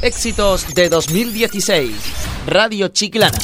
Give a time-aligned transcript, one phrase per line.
[0.00, 1.90] Éxitos de 2016.
[2.46, 3.36] Radio Chiclana.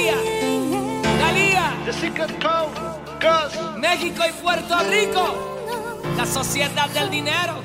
[0.00, 0.16] Talía,
[1.18, 7.62] Talía, The Secret Code, México y Puerto Rico, la sociedad del dinero.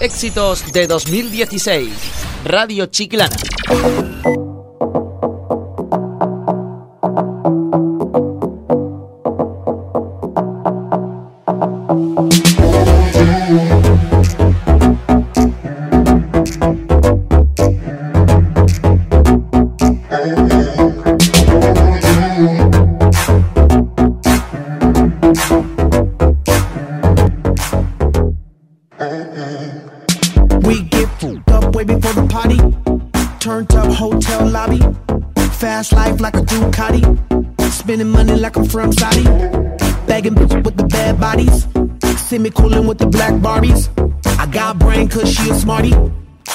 [0.00, 1.92] Éxitos de 2016,
[2.44, 3.36] Radio Chiclana.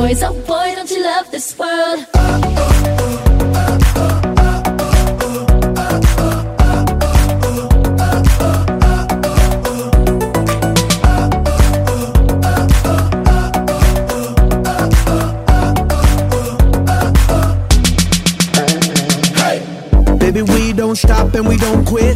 [0.09, 2.05] Boys, oh boy, don't you love this world?
[20.19, 22.15] Baby, we don't stop and we don't quit.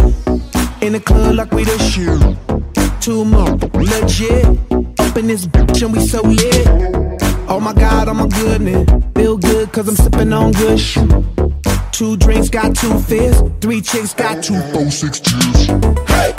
[0.81, 2.19] In the club like we the shit.
[3.01, 4.45] Two more, legit.
[4.99, 7.02] Up in this bitch and we so lit.
[7.53, 8.89] Oh my god, oh my goodness.
[9.15, 10.79] Feel good cause I'm sipping on good.
[11.91, 13.43] Two drinks got two fists.
[13.61, 15.67] Three chicks got two, four, six cheers.
[16.07, 16.33] Hey!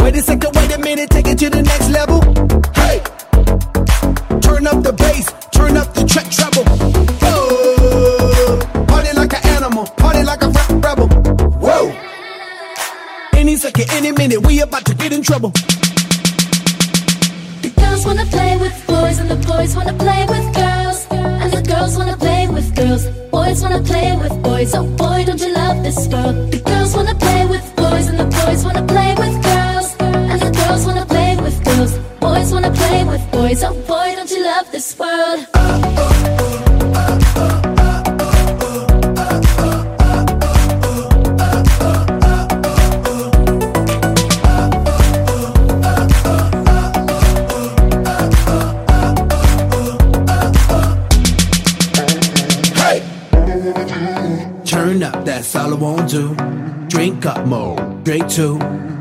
[0.00, 2.22] Wait a second, wait a minute, take it to the next level.
[2.72, 3.00] Hey!
[4.40, 6.64] Turn up the bass, turn up the track treble.
[7.20, 11.08] Oh, party like an animal, party like a rap rebel.
[11.60, 11.92] Whoa!
[13.34, 15.52] Any second, any minute, we about to get in trouble.
[17.96, 21.06] Girls wanna play with boys and the boys wanna play with girls.
[21.10, 23.06] And the girls wanna play with girls.
[23.30, 24.74] Boys wanna play with boys.
[24.74, 26.34] Oh boy, don't you love this girl?
[26.50, 29.96] The girls wanna play with boys and the boys wanna play with girls.
[30.30, 31.92] And the girls wanna play with girls.
[32.20, 33.64] Boys wanna play with boys.
[33.64, 36.15] Oh boy, don't you love this world?
[57.24, 58.56] Up more, drink two.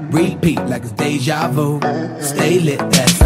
[0.10, 1.80] Repeat like it's deja vu.
[2.20, 3.20] Stay lit, that's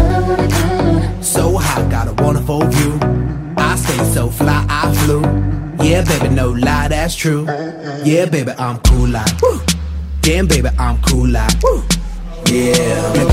[1.26, 2.98] so hot, got a wonderful view.
[3.56, 5.22] I stay so fly, I flew.
[5.82, 7.46] Yeah, baby, no lie, that's true.
[8.04, 9.40] Yeah, baby, I'm cool like.
[9.40, 9.60] Woo.
[10.20, 11.62] Damn, baby, I'm cool like.
[11.62, 11.82] Woo.
[12.46, 13.29] Yeah.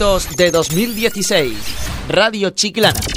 [0.00, 1.52] Éxitos de 2016.
[2.08, 3.09] Radio Chiclana.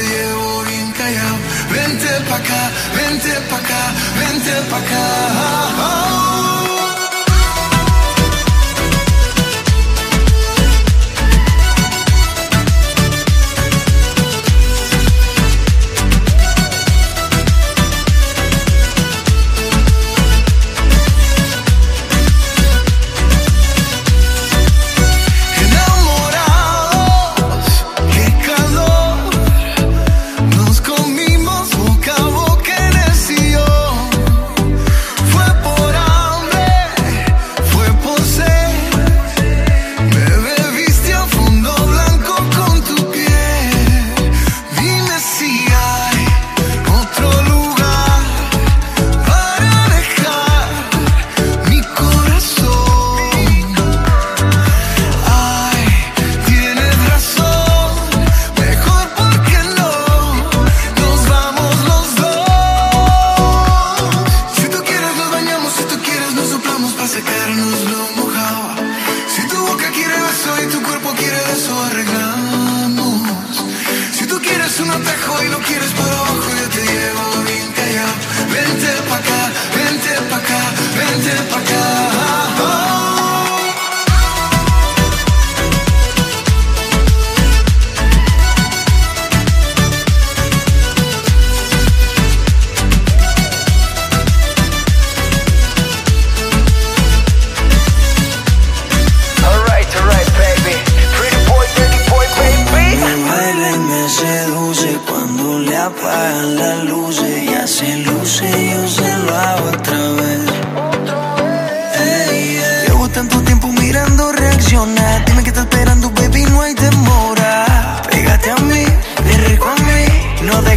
[0.00, 1.36] Te llevo bien callado.
[1.70, 3.82] Vente pa acá, vente pa acá,
[4.18, 5.04] vente pa acá.
[5.30, 6.29] Ah, ah.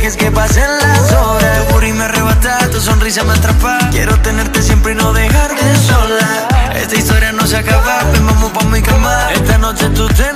[0.04, 1.68] dejes que pasen las horas.
[1.70, 3.80] Tu y me arrebata, tu sonrisa me atrapa.
[3.92, 6.74] Quiero tenerte siempre y no dejarte sola.
[6.76, 9.32] Esta historia no se acaba, ven vamos pa' mi cama.
[9.34, 10.34] Esta noche tú te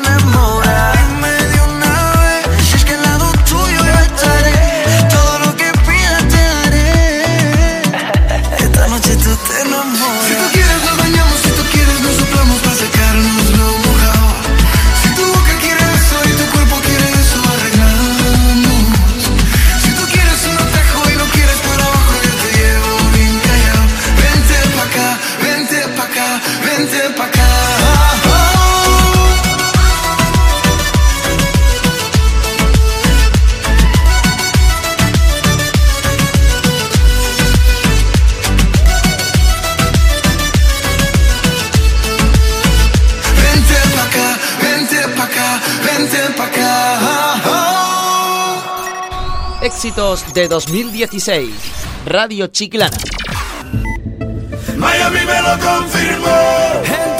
[49.67, 51.51] Éxitos de 2016.
[52.05, 52.95] Radio Chiclana.
[54.77, 57.16] Miami me lo confirmó.